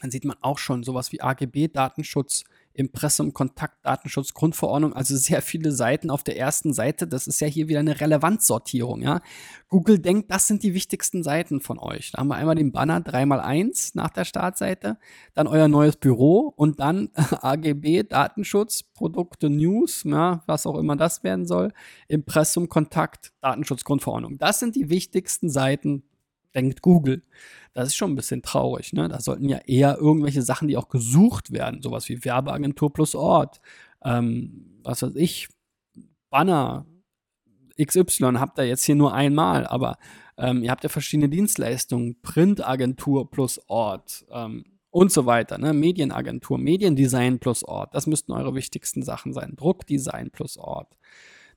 [0.00, 5.42] dann sieht man auch schon sowas wie AGB, Datenschutz, Impressum, Kontakt, Datenschutz, Grundverordnung, also sehr
[5.42, 7.06] viele Seiten auf der ersten Seite.
[7.06, 9.20] Das ist ja hier wieder eine Relevanzsortierung, ja.
[9.68, 12.12] Google denkt, das sind die wichtigsten Seiten von euch.
[12.12, 14.98] Da haben wir einmal den Banner 3x1 nach der Startseite,
[15.34, 17.10] dann euer neues Büro und dann
[17.42, 21.72] AGB, Datenschutz, Produkte, News, ja, was auch immer das werden soll,
[22.08, 24.38] Impressum, Kontakt, Datenschutz, Grundverordnung.
[24.38, 26.04] Das sind die wichtigsten Seiten
[26.54, 27.22] denkt Google.
[27.72, 28.92] Das ist schon ein bisschen traurig.
[28.92, 29.08] Ne?
[29.08, 33.60] Da sollten ja eher irgendwelche Sachen, die auch gesucht werden, sowas wie Werbeagentur plus Ort,
[34.02, 35.48] ähm, was weiß ich,
[36.30, 36.86] Banner,
[37.80, 39.96] XY habt ihr jetzt hier nur einmal, aber
[40.36, 45.72] ähm, ihr habt ja verschiedene Dienstleistungen, Printagentur plus Ort ähm, und so weiter, ne?
[45.72, 50.96] Medienagentur, Mediendesign plus Ort, das müssten eure wichtigsten Sachen sein, Druckdesign plus Ort.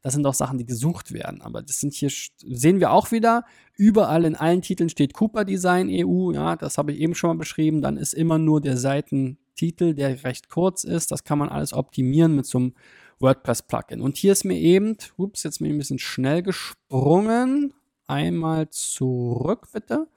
[0.03, 1.41] Das sind auch Sachen, die gesucht werden.
[1.41, 3.45] Aber das sind hier, sehen wir auch wieder,
[3.77, 6.33] überall in allen Titeln steht Cooper Design EU.
[6.33, 7.81] Ja, das habe ich eben schon mal beschrieben.
[7.81, 11.11] Dann ist immer nur der Seitentitel, der recht kurz ist.
[11.11, 12.73] Das kann man alles optimieren mit so einem
[13.19, 14.01] WordPress-Plugin.
[14.01, 17.73] Und hier ist mir eben, ups, jetzt bin ich ein bisschen schnell gesprungen.
[18.05, 20.07] Einmal zurück, bitte.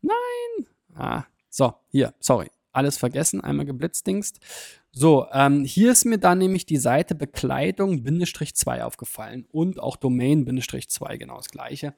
[0.00, 0.66] Nein.
[0.94, 2.48] Ah, so, hier, sorry.
[2.72, 4.40] Alles vergessen, einmal geblitzdingst.
[4.92, 11.36] So, ähm, hier ist mir dann nämlich die Seite Bekleidung-2 aufgefallen und auch Domain-2, genau
[11.36, 11.94] das gleiche.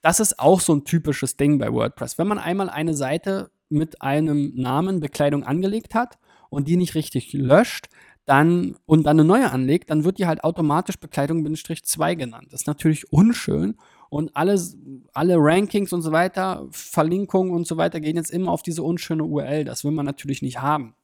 [0.00, 2.18] Das ist auch so ein typisches Ding bei WordPress.
[2.18, 6.18] Wenn man einmal eine Seite mit einem Namen Bekleidung angelegt hat
[6.50, 7.88] und die nicht richtig löscht,
[8.24, 12.48] dann und dann eine neue anlegt, dann wird die halt automatisch Bekleidung-2 genannt.
[12.50, 13.76] Das ist natürlich unschön
[14.10, 14.76] und alles,
[15.12, 19.24] alle Rankings und so weiter, Verlinkungen und so weiter gehen jetzt immer auf diese unschöne
[19.24, 19.64] URL.
[19.64, 20.94] Das will man natürlich nicht haben.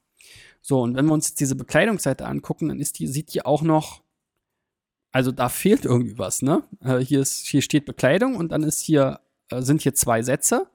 [0.69, 3.63] So, und wenn wir uns jetzt diese Bekleidungsseite angucken, dann ist die, sieht die auch
[3.63, 4.03] noch,
[5.13, 6.63] also da fehlt irgendwie was, ne?
[6.85, 10.67] Äh, hier, ist, hier steht Bekleidung und dann ist hier, äh, sind hier zwei Sätze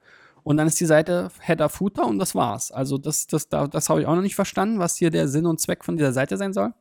[0.41, 2.71] und dann ist die Seite Header Footer und das war's.
[2.71, 5.45] Also das, das, das, das habe ich auch noch nicht verstanden, was hier der Sinn
[5.45, 6.73] und Zweck von dieser Seite sein soll.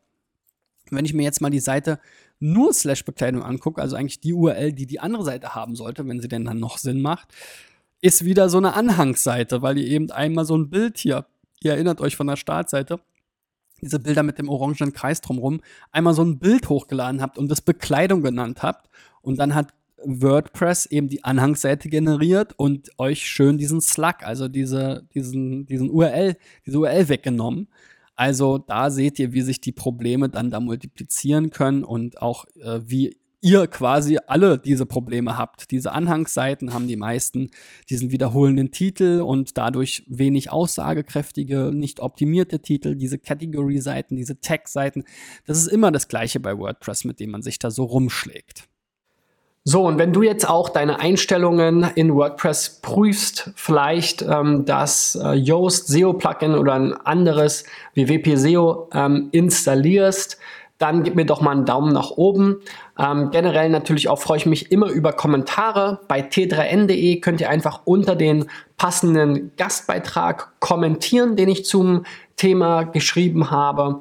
[0.91, 2.01] Wenn ich mir jetzt mal die Seite
[2.41, 6.23] nur Slash Bekleidung angucke, also eigentlich die URL, die die andere Seite haben sollte, wenn
[6.23, 7.29] sie denn dann noch Sinn macht,
[8.01, 11.27] ist wieder so eine Anhangsseite, weil ihr eben einmal so ein Bild hier
[11.65, 13.01] ihr erinnert euch von der Startseite,
[13.81, 17.61] diese Bilder mit dem orangenen Kreis drumherum, einmal so ein Bild hochgeladen habt und das
[17.61, 18.89] Bekleidung genannt habt.
[19.23, 25.07] Und dann hat WordPress eben die Anhangsseite generiert und euch schön diesen Slug, also diese,
[25.15, 27.69] diesen, diesen URL, diese URL weggenommen.
[28.15, 32.81] Also da seht ihr, wie sich die Probleme dann da multiplizieren können und auch äh,
[32.85, 35.71] wie ihr quasi alle diese Probleme habt.
[35.73, 37.51] Diese Anhangsseiten haben die meisten
[37.91, 45.05] diesen wiederholenden Titel und dadurch wenig aussagekräftige, nicht optimierte Titel, diese Category-Seiten, diese Tag-Seiten.
[45.45, 48.69] Das ist immer das gleiche bei WordPress, mit dem man sich da so rumschlägt.
[49.65, 55.35] So, und wenn du jetzt auch deine Einstellungen in WordPress prüfst, vielleicht ähm, das äh,
[55.35, 60.39] Yoast SEO Plugin oder ein anderes wie WP SEO ähm, installierst,
[60.79, 62.61] dann gib mir doch mal einen Daumen nach oben.
[62.99, 66.01] Ähm, generell natürlich auch freue ich mich immer über Kommentare.
[66.09, 72.05] Bei t3n.de könnt ihr einfach unter den passenden Gastbeitrag kommentieren, den ich zum
[72.37, 74.01] Thema geschrieben habe,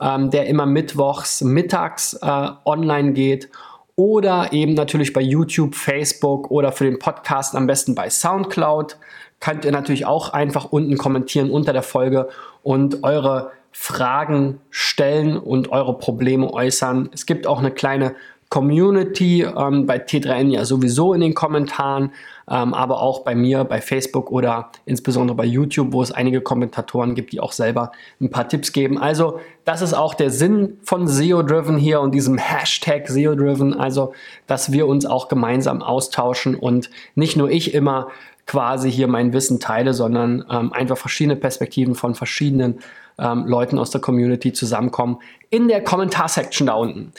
[0.00, 3.48] ähm, der immer mittwochs mittags äh, online geht.
[3.96, 8.96] Oder eben natürlich bei YouTube, Facebook oder für den Podcast am besten bei SoundCloud.
[9.40, 12.28] Könnt ihr natürlich auch einfach unten kommentieren unter der Folge
[12.62, 17.10] und eure Fragen stellen und eure Probleme äußern.
[17.12, 18.14] Es gibt auch eine kleine
[18.50, 22.10] Community ähm, bei T3N ja sowieso in den Kommentaren,
[22.50, 27.14] ähm, aber auch bei mir bei Facebook oder insbesondere bei YouTube, wo es einige Kommentatoren
[27.14, 28.98] gibt, die auch selber ein paar Tipps geben.
[28.98, 34.14] Also das ist auch der Sinn von SEO-Driven hier und diesem Hashtag SEO-Driven, also
[34.48, 38.08] dass wir uns auch gemeinsam austauschen und nicht nur ich immer
[38.50, 42.80] quasi hier mein Wissen teile, sondern ähm, einfach verschiedene Perspektiven von verschiedenen
[43.16, 45.18] ähm, Leuten aus der Community zusammenkommen
[45.50, 47.12] in der Kommentarsektion da unten.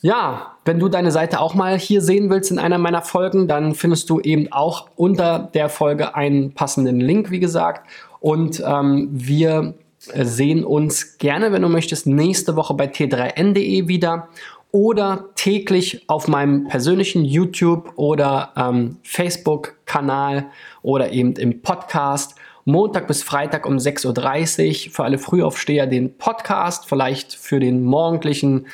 [0.00, 3.74] Ja, wenn du deine Seite auch mal hier sehen willst in einer meiner Folgen, dann
[3.74, 7.86] findest du eben auch unter der Folge einen passenden Link, wie gesagt.
[8.20, 9.74] Und ähm, wir
[10.14, 14.28] sehen uns gerne, wenn du möchtest, nächste Woche bei t3n.de wieder
[14.74, 20.46] oder täglich auf meinem persönlichen YouTube oder ähm, Facebook-Kanal
[20.82, 24.92] oder eben im Podcast Montag bis Freitag um 6.30 Uhr.
[24.92, 28.66] Für alle Frühaufsteher den Podcast, vielleicht für den morgendlichen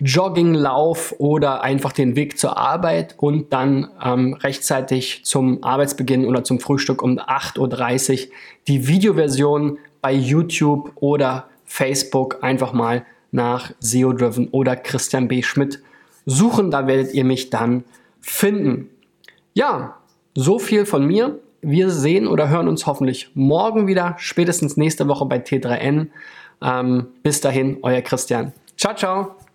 [0.00, 6.58] Jogginglauf oder einfach den Weg zur Arbeit und dann ähm, rechtzeitig zum Arbeitsbeginn oder zum
[6.58, 8.32] Frühstück um 8.30 Uhr
[8.66, 15.42] die Videoversion bei YouTube oder Facebook einfach mal nach SEO Driven oder Christian B.
[15.42, 15.82] Schmidt
[16.24, 16.70] suchen.
[16.70, 17.84] Da werdet ihr mich dann
[18.20, 18.88] finden.
[19.54, 19.96] Ja,
[20.34, 21.38] so viel von mir.
[21.62, 26.08] Wir sehen oder hören uns hoffentlich morgen wieder, spätestens nächste Woche bei T3N.
[26.62, 28.52] Ähm, bis dahin, euer Christian.
[28.76, 29.45] Ciao, ciao.